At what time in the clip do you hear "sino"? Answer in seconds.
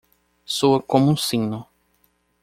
1.15-1.67